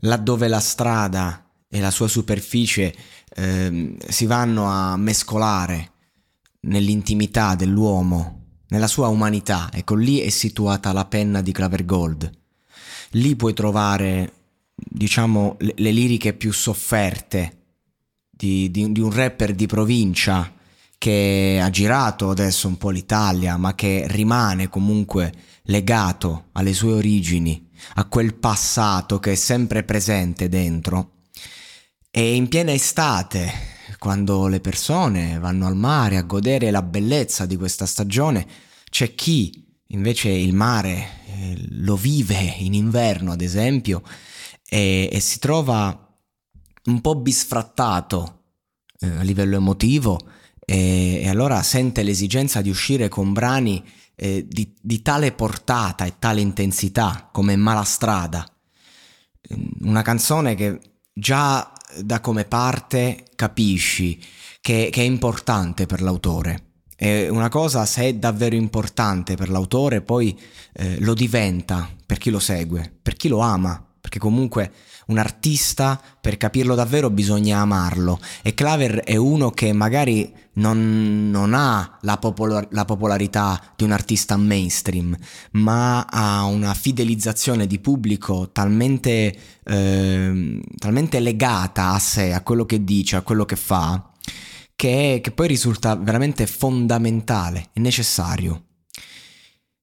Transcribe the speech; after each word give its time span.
Laddove 0.00 0.48
la 0.48 0.60
strada 0.60 1.44
e 1.68 1.80
la 1.80 1.90
sua 1.90 2.08
superficie 2.08 2.94
eh, 3.34 3.96
si 4.08 4.26
vanno 4.26 4.66
a 4.66 4.96
mescolare 4.96 5.92
nell'intimità 6.60 7.54
dell'uomo, 7.54 8.36
nella 8.68 8.86
sua 8.86 9.08
umanità, 9.08 9.70
ecco 9.72 9.94
lì 9.94 10.18
è 10.18 10.28
situata 10.28 10.92
la 10.92 11.04
penna 11.04 11.40
di 11.40 11.52
Claver 11.52 11.84
Gold. 11.84 12.30
Lì 13.12 13.36
puoi 13.36 13.54
trovare, 13.54 14.32
diciamo, 14.74 15.56
le, 15.60 15.74
le 15.76 15.90
liriche 15.90 16.34
più 16.34 16.52
sofferte 16.52 17.56
di, 18.30 18.70
di, 18.70 18.92
di 18.92 19.00
un 19.00 19.10
rapper 19.10 19.54
di 19.54 19.66
provincia 19.66 20.52
che 20.98 21.60
ha 21.62 21.70
girato 21.70 22.30
adesso 22.30 22.66
un 22.68 22.76
po' 22.76 22.90
l'Italia, 22.90 23.56
ma 23.56 23.74
che 23.74 24.04
rimane 24.08 24.68
comunque 24.68 25.32
legato 25.62 26.46
alle 26.52 26.72
sue 26.74 26.92
origini 26.92 27.67
a 27.94 28.04
quel 28.06 28.34
passato 28.34 29.18
che 29.18 29.32
è 29.32 29.34
sempre 29.34 29.82
presente 29.82 30.48
dentro. 30.48 31.12
E 32.10 32.34
in 32.34 32.48
piena 32.48 32.72
estate, 32.72 33.52
quando 33.98 34.46
le 34.46 34.60
persone 34.60 35.38
vanno 35.38 35.66
al 35.66 35.76
mare 35.76 36.16
a 36.16 36.22
godere 36.22 36.70
la 36.70 36.82
bellezza 36.82 37.46
di 37.46 37.56
questa 37.56 37.86
stagione, 37.86 38.46
c'è 38.90 39.14
chi 39.14 39.66
invece 39.88 40.28
il 40.28 40.54
mare 40.54 41.08
eh, 41.26 41.66
lo 41.70 41.96
vive 41.96 42.38
in 42.58 42.74
inverno, 42.74 43.32
ad 43.32 43.40
esempio, 43.40 44.02
e, 44.68 45.08
e 45.10 45.20
si 45.20 45.38
trova 45.38 46.06
un 46.84 47.00
po' 47.00 47.16
bisfrattato 47.16 48.42
eh, 49.00 49.08
a 49.08 49.22
livello 49.22 49.56
emotivo 49.56 50.18
e, 50.64 51.20
e 51.22 51.28
allora 51.28 51.62
sente 51.62 52.02
l'esigenza 52.02 52.60
di 52.60 52.70
uscire 52.70 53.08
con 53.08 53.32
brani 53.32 53.82
eh, 54.20 54.44
di, 54.48 54.74
di, 54.80 55.00
tale 55.00 55.30
portata 55.30 56.04
e 56.04 56.14
tale 56.18 56.40
intensità 56.40 57.28
come 57.30 57.54
Malastrada. 57.54 58.44
Una 59.82 60.02
canzone 60.02 60.56
che 60.56 60.80
già 61.12 61.72
da 62.02 62.20
come 62.20 62.44
parte 62.44 63.24
capisci 63.36 64.20
che, 64.60 64.88
che 64.90 65.00
è 65.00 65.04
importante 65.04 65.86
per 65.86 66.02
l'autore. 66.02 66.64
E 66.96 67.28
una 67.28 67.48
cosa, 67.48 67.86
se 67.86 68.02
è 68.02 68.14
davvero 68.14 68.56
importante 68.56 69.36
per 69.36 69.50
l'autore, 69.50 70.00
poi 70.00 70.36
eh, 70.72 70.98
lo 71.00 71.14
diventa 71.14 71.88
per 72.04 72.18
chi 72.18 72.30
lo 72.30 72.40
segue, 72.40 72.92
per 73.00 73.14
chi 73.14 73.28
lo 73.28 73.38
ama, 73.38 73.87
perché 74.00 74.18
comunque 74.18 74.72
un 75.08 75.18
artista, 75.18 76.00
per 76.20 76.36
capirlo 76.36 76.74
davvero, 76.74 77.10
bisogna 77.10 77.60
amarlo. 77.60 78.18
E 78.42 78.54
Claver 78.54 79.00
è 79.00 79.16
uno 79.16 79.50
che 79.50 79.72
magari 79.72 80.32
non, 80.54 81.30
non 81.30 81.54
ha 81.54 81.98
la, 82.02 82.18
popolar- 82.18 82.68
la, 82.72 82.84
popolarità 82.84 83.72
di 83.74 83.84
un 83.84 83.92
artista 83.92 84.36
mainstream, 84.36 85.16
ma 85.52 86.04
ha 86.04 86.44
una 86.44 86.74
fidelizzazione 86.74 87.66
di 87.66 87.78
pubblico 87.78 88.50
talmente, 88.52 89.34
eh, 89.64 90.60
talmente 90.76 91.20
legata 91.20 91.92
a 91.92 91.98
sé, 91.98 92.32
a 92.32 92.42
quello 92.42 92.66
che 92.66 92.84
dice, 92.84 93.16
a 93.16 93.22
quello 93.22 93.44
che 93.44 93.56
fa, 93.56 94.10
che, 94.76 95.20
che 95.22 95.30
poi 95.30 95.48
risulta 95.48 95.96
veramente 95.96 96.46
fondamentale 96.46 97.70
e 97.72 97.80
necessario. 97.80 98.64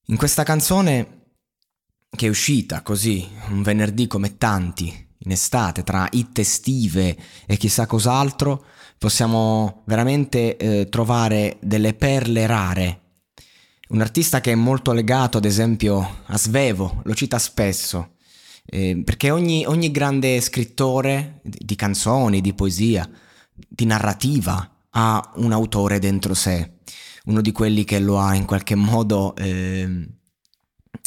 In 0.08 0.18
questa 0.18 0.44
canzone 0.44 1.15
che 2.16 2.28
è 2.28 2.30
uscita 2.30 2.82
così 2.82 3.28
un 3.50 3.62
venerdì 3.62 4.08
come 4.08 4.38
tanti 4.38 5.06
in 5.26 5.32
estate, 5.32 5.84
tra 5.84 6.08
hit 6.12 6.40
estive 6.40 7.18
e 7.46 7.58
chissà 7.58 7.86
cos'altro, 7.86 8.66
possiamo 8.98 9.84
veramente 9.86 10.58
eh, 10.58 10.90
trovare 10.90 11.58
delle 11.62 11.94
perle 11.94 12.46
rare. 12.46 13.02
Un 13.90 14.02
artista 14.02 14.42
che 14.42 14.52
è 14.52 14.56
molto 14.56 14.94
legato, 14.94 15.38
ad 15.38 15.46
esempio, 15.46 16.22
a 16.26 16.38
Svevo, 16.38 17.02
lo 17.04 17.14
cita 17.14 17.38
spesso, 17.38 18.16
eh, 18.66 19.02
perché 19.04 19.30
ogni, 19.30 19.66
ogni, 19.66 19.92
grande 19.92 20.42
scrittore 20.42 21.42
di 21.44 21.76
canzoni, 21.76 22.42
di 22.42 22.54
poesia, 22.54 23.08
di 23.54 23.86
narrativa, 23.86 24.70
ha 24.90 25.32
un 25.36 25.52
autore 25.52 26.00
dentro 26.00 26.34
sé, 26.34 26.78
uno 27.26 27.42
di 27.42 27.52
quelli 27.52 27.84
che 27.84 28.00
lo 28.00 28.20
ha 28.20 28.36
in 28.36 28.46
qualche 28.46 28.76
modo... 28.76 29.36
Eh, 29.36 30.10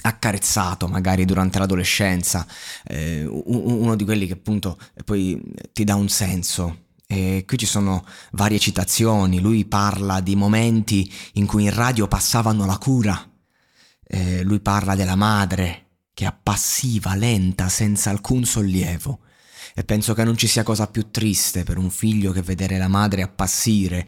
accarezzato 0.03 0.88
magari 0.88 1.25
durante 1.25 1.59
l'adolescenza, 1.59 2.47
eh, 2.84 3.25
uno 3.26 3.97
di 3.97 4.04
quelli 4.04 4.26
che 4.26 4.34
appunto 4.34 4.78
poi 5.04 5.41
ti 5.72 5.84
dà 5.84 5.94
un 5.94 6.09
senso. 6.09 6.87
E 7.10 7.44
qui 7.47 7.56
ci 7.56 7.65
sono 7.65 8.04
varie 8.32 8.59
citazioni, 8.59 9.41
lui 9.41 9.65
parla 9.65 10.21
di 10.21 10.37
momenti 10.37 11.10
in 11.34 11.47
cui 11.47 11.65
in 11.65 11.75
radio 11.75 12.06
passavano 12.06 12.66
la 12.66 12.76
cura, 12.76 13.31
eh, 14.06 14.43
lui 14.43 14.60
parla 14.60 14.94
della 14.94 15.16
madre 15.16 15.87
che 16.12 16.26
appassiva, 16.26 17.15
lenta, 17.15 17.69
senza 17.69 18.10
alcun 18.10 18.44
sollievo. 18.44 19.20
E 19.75 19.84
penso 19.84 20.12
che 20.12 20.25
non 20.25 20.37
ci 20.37 20.49
sia 20.49 20.65
cosa 20.65 20.88
più 20.88 21.10
triste 21.10 21.62
per 21.62 21.78
un 21.78 21.91
figlio 21.91 22.32
che 22.32 22.43
vedere 22.43 22.76
la 22.76 22.88
madre 22.88 23.22
appassire. 23.22 24.06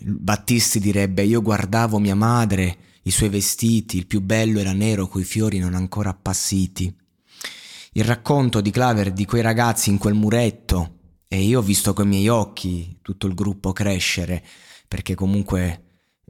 Battisti 0.00 0.80
direbbe 0.80 1.22
io 1.22 1.40
guardavo 1.40 1.98
mia 1.98 2.16
madre 2.16 2.76
i 3.06 3.10
suoi 3.10 3.28
vestiti, 3.28 3.96
il 3.96 4.06
più 4.06 4.20
bello 4.20 4.58
era 4.58 4.72
nero 4.72 5.06
coi 5.06 5.24
fiori 5.24 5.58
non 5.58 5.74
ancora 5.74 6.10
appassiti. 6.10 6.94
Il 7.92 8.04
racconto 8.04 8.60
di 8.60 8.70
Claver 8.70 9.12
di 9.12 9.24
quei 9.24 9.42
ragazzi 9.42 9.90
in 9.90 9.98
quel 9.98 10.14
muretto 10.14 10.98
e 11.28 11.40
io 11.40 11.60
ho 11.60 11.62
visto 11.62 11.92
con 11.92 12.06
i 12.06 12.08
miei 12.08 12.28
occhi 12.28 12.98
tutto 13.02 13.26
il 13.26 13.34
gruppo 13.34 13.72
crescere, 13.72 14.44
perché 14.88 15.14
comunque 15.14 15.84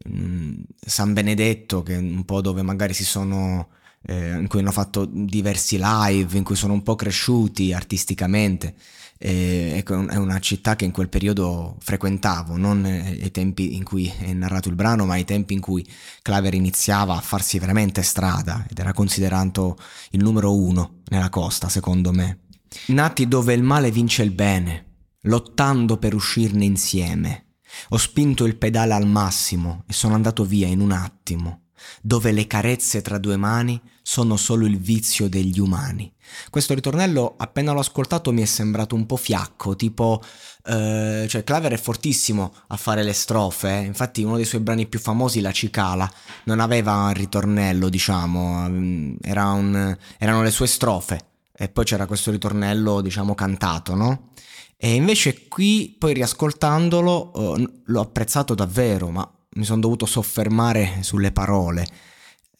mh, 0.04 0.18
mm, 0.18 0.54
San 0.78 1.14
Benedetto, 1.14 1.82
che 1.82 1.94
è 1.94 1.98
un 1.98 2.24
po' 2.24 2.42
dove 2.42 2.60
magari 2.62 2.92
si 2.92 3.04
sono, 3.04 3.70
eh, 4.06 4.38
in 4.38 4.46
cui 4.46 4.60
hanno 4.60 4.70
fatto 4.70 5.04
diversi 5.04 5.78
live, 5.80 6.36
in 6.36 6.44
cui 6.44 6.56
sono 6.56 6.72
un 6.72 6.82
po' 6.82 6.94
cresciuti 6.94 7.72
artisticamente, 7.72 8.74
ecco, 9.18 10.06
è 10.06 10.16
una 10.16 10.38
città 10.38 10.76
che 10.76 10.84
in 10.84 10.92
quel 10.92 11.08
periodo 11.08 11.76
frequentavo, 11.80 12.56
non 12.56 12.84
ai 12.84 13.30
tempi 13.30 13.74
in 13.74 13.82
cui 13.82 14.06
è 14.06 14.32
narrato 14.32 14.68
il 14.68 14.74
brano, 14.74 15.06
ma 15.06 15.14
ai 15.14 15.24
tempi 15.24 15.54
in 15.54 15.60
cui 15.60 15.86
Claver 16.22 16.54
iniziava 16.54 17.16
a 17.16 17.20
farsi 17.20 17.58
veramente 17.58 18.02
strada 18.02 18.64
ed 18.68 18.78
era 18.78 18.92
considerato 18.92 19.76
il 20.10 20.22
numero 20.22 20.54
uno 20.54 21.00
nella 21.08 21.30
costa, 21.30 21.68
secondo 21.68 22.12
me. 22.12 22.40
Nati 22.86 23.26
dove 23.26 23.54
il 23.54 23.62
male 23.62 23.90
vince 23.90 24.22
il 24.22 24.32
bene, 24.32 24.84
lottando 25.22 25.96
per 25.96 26.14
uscirne 26.14 26.64
insieme. 26.64 27.46
Ho 27.90 27.96
spinto 27.96 28.44
il 28.44 28.56
pedale 28.56 28.94
al 28.94 29.06
massimo 29.06 29.82
e 29.88 29.92
sono 29.92 30.14
andato 30.14 30.44
via 30.44 30.66
in 30.66 30.80
un 30.80 30.92
attimo 30.92 31.65
dove 32.02 32.32
le 32.32 32.46
carezze 32.46 33.02
tra 33.02 33.18
due 33.18 33.36
mani 33.36 33.80
sono 34.02 34.36
solo 34.36 34.66
il 34.66 34.78
vizio 34.78 35.28
degli 35.28 35.58
umani. 35.58 36.12
Questo 36.50 36.74
ritornello, 36.74 37.34
appena 37.36 37.72
l'ho 37.72 37.80
ascoltato, 37.80 38.32
mi 38.32 38.42
è 38.42 38.46
sembrato 38.46 38.94
un 38.94 39.06
po' 39.06 39.16
fiacco, 39.16 39.76
tipo... 39.76 40.22
Eh, 40.68 41.26
cioè, 41.28 41.44
Claver 41.44 41.72
è 41.72 41.76
fortissimo 41.76 42.52
a 42.68 42.76
fare 42.76 43.04
le 43.04 43.12
strofe, 43.12 43.78
eh? 43.78 43.84
infatti 43.84 44.24
uno 44.24 44.36
dei 44.36 44.44
suoi 44.44 44.60
brani 44.60 44.86
più 44.86 44.98
famosi, 44.98 45.40
La 45.40 45.52
Cicala, 45.52 46.10
non 46.44 46.58
aveva 46.58 46.94
un 46.94 47.12
ritornello, 47.12 47.88
diciamo, 47.88 48.68
mm, 48.68 49.16
era 49.22 49.50
un, 49.50 49.96
erano 50.18 50.42
le 50.42 50.50
sue 50.50 50.66
strofe 50.66 51.26
e 51.52 51.68
poi 51.68 51.84
c'era 51.84 52.06
questo 52.06 52.30
ritornello, 52.30 53.00
diciamo, 53.00 53.34
cantato, 53.34 53.94
no? 53.94 54.30
E 54.76 54.94
invece 54.94 55.48
qui, 55.48 55.96
poi 55.98 56.12
riascoltandolo, 56.12 57.56
eh, 57.56 57.70
l'ho 57.84 58.00
apprezzato 58.00 58.54
davvero, 58.54 59.10
ma 59.10 59.28
mi 59.56 59.64
sono 59.64 59.80
dovuto 59.80 60.06
soffermare 60.06 61.02
sulle 61.02 61.32
parole, 61.32 61.86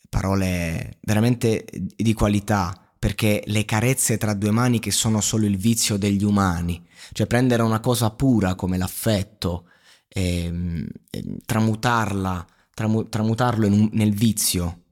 parole 0.08 0.98
veramente 1.02 1.64
di 1.72 2.12
qualità, 2.12 2.78
perché 2.98 3.42
le 3.46 3.64
carezze 3.64 4.18
tra 4.18 4.34
due 4.34 4.50
mani 4.50 4.78
che 4.78 4.90
sono 4.90 5.20
solo 5.20 5.46
il 5.46 5.56
vizio 5.56 5.96
degli 5.96 6.24
umani, 6.24 6.84
cioè 7.12 7.26
prendere 7.26 7.62
una 7.62 7.80
cosa 7.80 8.10
pura 8.10 8.54
come 8.54 8.78
l'affetto 8.78 9.68
e, 10.08 10.44
ehm, 10.44 10.86
e 11.10 11.36
tramutarla, 11.44 12.46
tramu, 12.74 13.08
tramutarlo 13.08 13.66
un, 13.66 13.88
nel 13.92 14.12
vizio, 14.14 14.82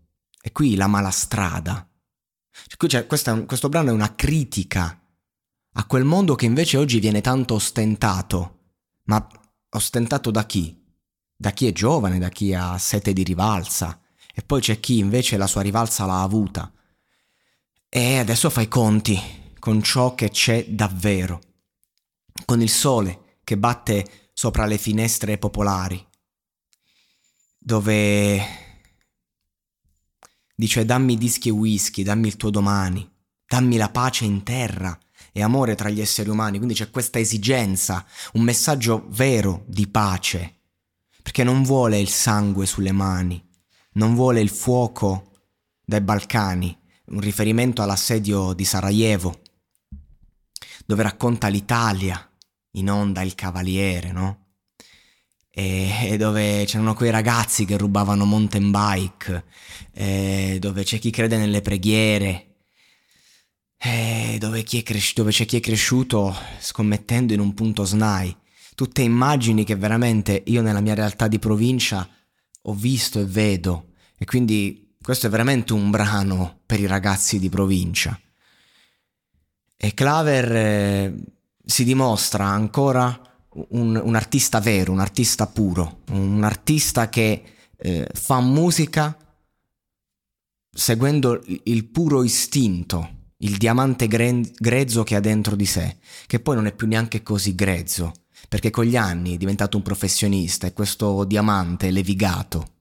e 0.40 0.52
qui 0.52 0.76
la 0.76 0.86
mala 0.86 1.10
strada. 1.10 1.88
Cioè, 2.76 3.06
questa, 3.06 3.44
questo 3.44 3.68
brano 3.68 3.90
è 3.90 3.92
una 3.92 4.14
critica 4.14 5.00
a 5.76 5.86
quel 5.86 6.04
mondo 6.04 6.34
che 6.34 6.44
invece 6.44 6.76
oggi 6.76 7.00
viene 7.00 7.20
tanto 7.20 7.54
ostentato, 7.54 8.58
ma 9.04 9.26
ostentato 9.70 10.30
da 10.30 10.44
chi? 10.46 10.83
Da 11.36 11.50
chi 11.50 11.66
è 11.66 11.72
giovane, 11.72 12.18
da 12.18 12.28
chi 12.28 12.54
ha 12.54 12.78
sete 12.78 13.12
di 13.12 13.22
rivalsa, 13.22 14.00
e 14.34 14.42
poi 14.42 14.60
c'è 14.60 14.80
chi 14.80 14.98
invece 14.98 15.36
la 15.36 15.46
sua 15.46 15.62
rivalsa 15.62 16.06
l'ha 16.06 16.22
avuta. 16.22 16.72
E 17.88 18.18
adesso 18.18 18.50
fai 18.50 18.68
conti 18.68 19.18
con 19.58 19.82
ciò 19.82 20.14
che 20.14 20.30
c'è 20.30 20.66
davvero, 20.68 21.40
con 22.44 22.60
il 22.60 22.70
sole 22.70 23.38
che 23.44 23.56
batte 23.56 24.30
sopra 24.32 24.66
le 24.66 24.78
finestre 24.78 25.38
popolari, 25.38 26.04
dove 27.58 28.44
dice 30.54 30.84
dammi 30.84 31.16
dischi 31.16 31.48
e 31.48 31.52
whisky, 31.52 32.02
dammi 32.02 32.26
il 32.26 32.36
tuo 32.36 32.50
domani, 32.50 33.08
dammi 33.46 33.76
la 33.76 33.90
pace 33.90 34.24
in 34.24 34.42
terra 34.42 34.98
e 35.32 35.42
amore 35.42 35.74
tra 35.74 35.88
gli 35.88 36.00
esseri 36.00 36.28
umani, 36.28 36.56
quindi 36.56 36.74
c'è 36.74 36.90
questa 36.90 37.18
esigenza, 37.18 38.04
un 38.32 38.42
messaggio 38.42 39.06
vero 39.08 39.64
di 39.66 39.86
pace, 39.88 40.62
perché 41.24 41.42
non 41.42 41.62
vuole 41.62 41.98
il 41.98 42.10
sangue 42.10 42.66
sulle 42.66 42.92
mani, 42.92 43.42
non 43.92 44.14
vuole 44.14 44.42
il 44.42 44.50
fuoco 44.50 45.30
dai 45.82 46.02
Balcani, 46.02 46.76
un 47.06 47.20
riferimento 47.20 47.80
all'assedio 47.80 48.52
di 48.52 48.66
Sarajevo, 48.66 49.40
dove 50.84 51.02
racconta 51.02 51.48
l'Italia, 51.48 52.30
in 52.72 52.90
onda 52.90 53.22
il 53.22 53.34
cavaliere, 53.34 54.12
no? 54.12 54.48
E, 55.48 56.16
dove 56.18 56.64
c'erano 56.66 56.92
quei 56.92 57.10
ragazzi 57.10 57.64
che 57.64 57.78
rubavano 57.78 58.26
mountain 58.26 58.70
bike, 58.70 60.58
dove 60.58 60.82
c'è 60.84 60.98
chi 60.98 61.08
crede 61.08 61.38
nelle 61.38 61.62
preghiere, 61.62 62.56
dove, 64.38 64.62
cres- 64.62 65.14
dove, 65.14 65.30
c'è 65.30 65.46
chi 65.46 65.56
è 65.56 65.60
cresciuto 65.60 66.36
scommettendo 66.58 67.32
in 67.32 67.40
un 67.40 67.54
punto 67.54 67.86
SNAI. 67.86 68.42
Tutte 68.74 69.02
immagini 69.02 69.64
che 69.64 69.76
veramente 69.76 70.42
io 70.46 70.62
nella 70.62 70.80
mia 70.80 70.94
realtà 70.94 71.28
di 71.28 71.38
provincia 71.38 72.08
ho 72.62 72.74
visto 72.74 73.20
e 73.20 73.24
vedo. 73.24 73.90
E 74.16 74.24
quindi 74.24 74.96
questo 75.00 75.26
è 75.26 75.30
veramente 75.30 75.72
un 75.72 75.90
brano 75.90 76.60
per 76.64 76.80
i 76.80 76.86
ragazzi 76.86 77.38
di 77.38 77.48
provincia. 77.48 78.18
E 79.76 79.92
Claver 79.92 80.56
eh, 80.56 81.14
si 81.64 81.84
dimostra 81.84 82.46
ancora 82.46 83.20
un, 83.70 84.00
un, 84.02 84.14
artista 84.14 84.60
vero, 84.60 84.92
un 84.92 85.00
artista 85.00 85.46
puro, 85.46 86.00
un 86.10 86.42
artista 86.42 87.08
che 87.08 87.42
eh, 87.76 88.08
fa 88.12 88.40
musica 88.40 89.16
seguendo 90.74 91.42
il 91.64 91.84
puro 91.84 92.24
istinto, 92.24 93.26
il 93.38 93.56
diamante 93.56 94.08
gre- 94.08 94.50
grezzo 94.56 95.04
che 95.04 95.14
ha 95.14 95.20
dentro 95.20 95.54
di 95.54 95.66
sé, 95.66 95.98
che 96.26 96.40
poi 96.40 96.56
non 96.56 96.66
è 96.66 96.74
più 96.74 96.86
neanche 96.86 97.22
così 97.22 97.54
grezzo, 97.54 98.12
perché 98.48 98.70
con 98.70 98.84
gli 98.84 98.96
anni 98.96 99.34
è 99.34 99.36
diventato 99.36 99.76
un 99.76 99.82
professionista 99.82 100.66
e 100.66 100.72
questo 100.72 101.24
diamante 101.24 101.88
è 101.88 101.90
levigato. 101.90 102.72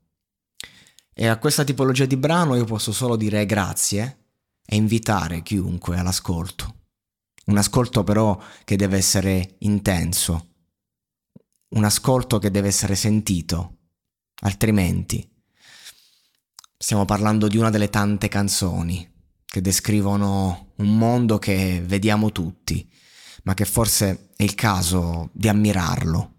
E 1.14 1.28
a 1.28 1.38
questa 1.38 1.64
tipologia 1.64 2.06
di 2.06 2.18
brano 2.18 2.56
io 2.56 2.66
posso 2.66 2.92
solo 2.92 3.16
dire 3.16 3.46
grazie 3.46 4.26
e 4.66 4.76
invitare 4.76 5.44
chiunque 5.44 5.98
all'ascolto. 5.98 6.82
Un 7.46 7.58
ascolto 7.58 8.04
però 8.04 8.42
che 8.64 8.76
deve 8.76 8.98
essere 8.98 9.56
intenso, 9.60 10.48
un 11.70 11.84
ascolto 11.84 12.40
che 12.40 12.50
deve 12.52 12.70
essere 12.70 12.96
sentito, 12.96 13.78
altrimenti 14.42 15.30
stiamo 16.78 17.06
parlando 17.06 17.48
di 17.48 17.58
una 17.58 17.70
delle 17.70 17.90
tante 17.90 18.28
canzoni 18.28 19.10
che 19.46 19.62
descrivono 19.62 20.74
un 20.78 20.98
mondo 20.98 21.38
che 21.38 21.82
vediamo 21.86 22.32
tutti, 22.32 22.90
ma 23.44 23.54
che 23.54 23.66
forse 23.66 24.30
è 24.36 24.44
il 24.44 24.56
caso 24.56 25.30
di 25.34 25.48
ammirarlo 25.48 26.33